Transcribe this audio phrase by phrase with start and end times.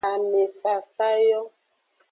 [0.09, 1.41] Ame fafa yo.